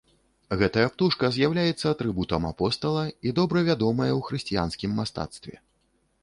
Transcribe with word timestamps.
Гэтая 0.59 0.85
птушка 0.93 1.29
з'яўляецца 1.35 1.85
атрыбутам 1.95 2.47
апостала 2.51 3.03
і 3.27 3.35
добра 3.41 3.59
вядомая 3.69 4.09
ў 4.19 4.25
хрысціянскім 4.31 4.99
мастацтве. 5.03 5.55